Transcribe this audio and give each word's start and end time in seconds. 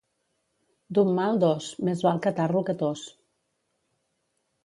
D'un 0.97 1.11
mal 1.17 1.37
dos, 1.43 1.67
més 1.89 2.01
val 2.07 2.23
catarro 2.25 2.63
que 2.71 2.77
tos. 2.81 3.03